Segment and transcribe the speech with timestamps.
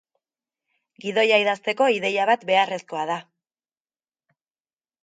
[1.03, 3.21] Gidoia idazteko ideia bat beharrezkoa da.